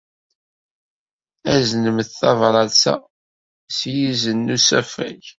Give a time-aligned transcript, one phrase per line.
[1.55, 2.95] Aznemt tabṛat-a
[3.77, 5.21] s yizen n usafag.